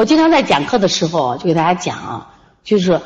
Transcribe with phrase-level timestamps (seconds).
[0.00, 2.28] 我经常在讲课的时候就给大家讲啊，
[2.64, 3.02] 就是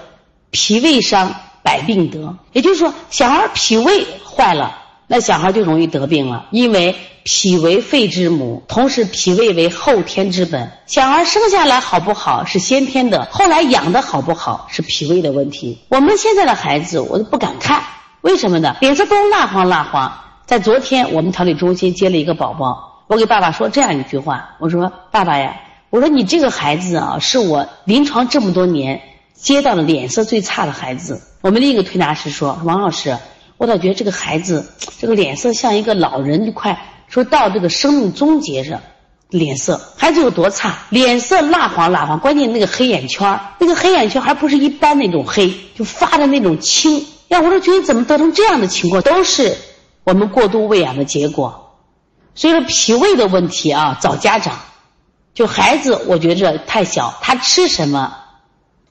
[0.52, 4.76] 脾胃伤百病得，也就是说，小孩脾胃坏了，
[5.08, 6.94] 那小孩就容易得病了，因为
[7.24, 10.70] 脾为肺之母，同时脾胃为后天之本。
[10.86, 15.80] 小孩生下来好不好是先天的，后来养的好不好是脾胃的问题。
[15.88, 17.82] 我们现在的孩子我都不敢看，
[18.20, 18.76] 为什么呢？
[18.78, 20.12] 脸色都蜡黄蜡黄。
[20.46, 25.56] 在昨天我们调理中心接了一个宝宝，我给爸爸说这样一句话，我说：“爸爸呀。”
[25.94, 29.02] 我说你这个孩子啊，是我临床这么多年
[29.32, 31.22] 接到的脸色最差的孩子。
[31.40, 33.16] 我们另一个推拿师说：“王老师，
[33.58, 38.80] 我倒觉得这个孩子这个脸色像一个老人，快说到这个生命终结上，
[39.28, 40.78] 脸色孩子有多差？
[40.88, 47.06] 脸色蜡黄蜡黄，关键那个黑眼圈那个黑眼圈还不是一般那种黑，就发的那种青。
[47.28, 49.00] 呀，我说觉得怎么得成这样的情况？
[49.02, 49.56] 都是
[50.02, 51.76] 我们过度喂养的结果。
[52.34, 54.58] 所以说脾胃的问题啊，找家长。”
[55.34, 58.16] 就孩子，我觉着太小，他吃什么，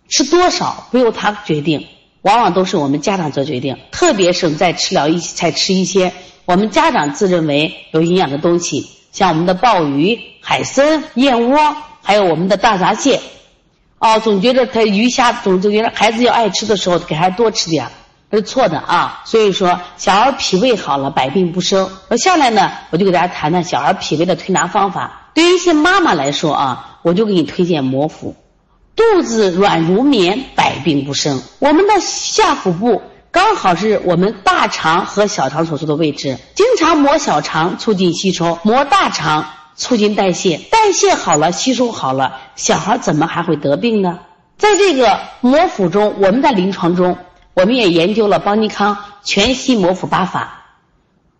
[0.10, 1.88] 吃多少不由他决定，
[2.22, 3.78] 往往都是我们家长做决定。
[3.92, 6.12] 特别是在吃了一才吃一些
[6.46, 13.22] 我们家长自认为有营养的东西，像我们的鲍鱼、海参、燕窝，还有我们的大闸蟹。
[14.00, 17.88] 哦，总觉得他鱼虾，总总觉得孩子要爱吃的时候，给孩子多吃点，
[18.38, 19.22] 是错的啊。
[19.26, 21.90] 所以说，小儿脾胃好了，百病不生。
[22.10, 25.30] 那下来呢，我就给大家谈谈小儿脾胃的推拿方法。
[25.34, 28.36] 对于一些妈妈来说啊，我就给你推荐摩腹。
[28.96, 31.42] 肚子软如棉，百病不生。
[31.58, 40.58] 我们的下腹部刚好是我们大肠和小肠所处的位置，经常磨小肠促进吸收，磨大肠促进代谢。
[40.58, 44.20] 代谢好了，吸收好了，小孩怎么还会得病呢？
[44.60, 47.18] 在这个摩腹中，我们在临床中，
[47.54, 50.62] 我们也研究了邦尼康全息模腹八法。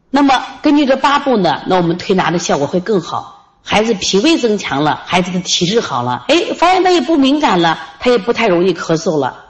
[0.10, 3.42] 那么根据这八步呢，那我们推拿的效果会更好。
[3.64, 9.46] 孩子脾胃增强了，孩子的体质好了，哎，发现他也不敏感了，他也不太容易咳嗽了。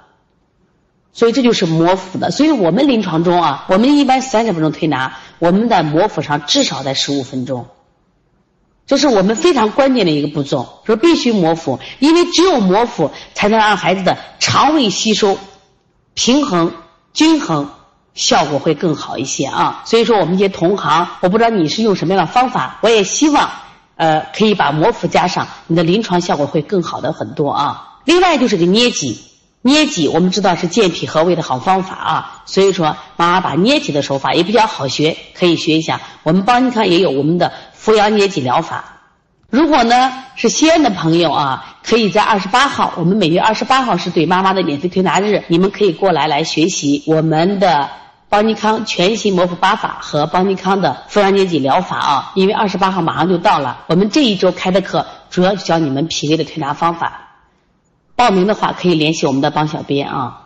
[1.12, 2.32] 所以这就是摩腹的。
[2.32, 7.66] 所以我们临床中啊，我们一般三十分钟推拿，我们在摩腹上至少在十五分钟。
[8.86, 15.38] 这是我们非常关键的一个步骤，说必须摩腹，因为只有摩腹才能让孩子的肠胃吸收
[16.14, 16.74] 平衡
[17.14, 17.70] 均衡，
[18.14, 19.84] 效果会更好一些啊。
[19.86, 23.50] 所以说，我们一些同行，我不知道你是用什么样的方法，我也希望。
[23.96, 28.00] 呃，可以把摩腹加上，你的临床效果会更好的很多啊。
[28.06, 29.24] 另外就是个捏脊，
[29.62, 32.42] 捏脊我们知道是健脾和胃的好方法啊。
[32.48, 36.02] 所以说，妈妈把捏脊的手法也比较好学，可以学一下。
[36.24, 39.02] 我们邦尼康也有我们的扶阳捏脊疗法。
[39.52, 47.90] 如果呢是西安的朋友啊，可以在二十八号，我们每月二十八号是对妈妈的免费推拿日，你们可以过来来学习我们的。
[48.30, 57.36] 邦尼康全息模糊八法和邦尼康的复阳捏脊疗法啊，因为二十八号马上就到了，我们这一周开的课主要教你们脾胃的推拿方法。
[58.16, 60.43] 报名的话可以联系我们的帮小编啊。